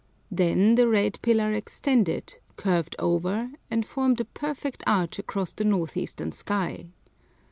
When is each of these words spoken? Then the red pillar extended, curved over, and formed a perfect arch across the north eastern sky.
Then 0.31 0.73
the 0.73 0.87
red 0.87 1.19
pillar 1.21 1.53
extended, 1.53 2.37
curved 2.55 2.95
over, 2.97 3.51
and 3.69 3.85
formed 3.85 4.19
a 4.19 4.25
perfect 4.25 4.81
arch 4.87 5.19
across 5.19 5.53
the 5.53 5.63
north 5.63 5.95
eastern 5.95 6.31
sky. 6.31 6.87